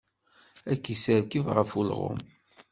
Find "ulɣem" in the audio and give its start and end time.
1.79-2.19